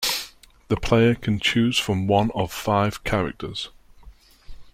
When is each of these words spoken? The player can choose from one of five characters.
The 0.69 0.77
player 0.77 1.13
can 1.13 1.39
choose 1.39 1.77
from 1.77 2.07
one 2.07 2.31
of 2.33 2.51
five 2.51 3.03
characters. 3.03 3.69